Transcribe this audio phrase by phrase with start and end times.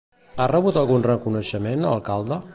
[0.43, 2.45] Ha rebut algun reconeixement Alcalde?